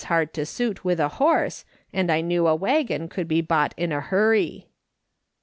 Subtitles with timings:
[0.05, 1.63] hard to suit with a horse,
[1.93, 4.65] and I knew a waggon could be bought in a hurry."